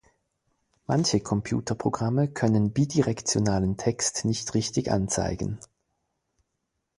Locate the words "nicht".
4.25-4.55